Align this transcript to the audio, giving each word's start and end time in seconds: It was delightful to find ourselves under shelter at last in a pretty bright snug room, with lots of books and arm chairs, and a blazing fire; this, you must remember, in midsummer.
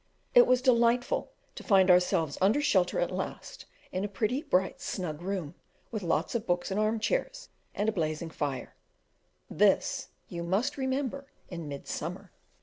It 0.33 0.47
was 0.47 0.63
delightful 0.63 1.31
to 1.53 1.61
find 1.63 1.91
ourselves 1.91 2.35
under 2.41 2.59
shelter 2.59 2.99
at 2.99 3.11
last 3.11 3.65
in 3.91 4.03
a 4.03 4.07
pretty 4.07 4.41
bright 4.41 4.81
snug 4.81 5.21
room, 5.21 5.53
with 5.91 6.01
lots 6.01 6.33
of 6.33 6.47
books 6.47 6.71
and 6.71 6.79
arm 6.79 6.99
chairs, 6.99 7.49
and 7.75 7.87
a 7.87 7.91
blazing 7.91 8.31
fire; 8.31 8.73
this, 9.47 10.07
you 10.27 10.41
must 10.41 10.75
remember, 10.75 11.27
in 11.49 11.67
midsummer. 11.67 12.31